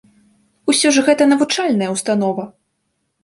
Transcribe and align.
Усё 0.71 0.87
ж 0.95 1.03
гэта 1.09 1.27
навучальная 1.33 1.91
ўстанова! 1.97 2.47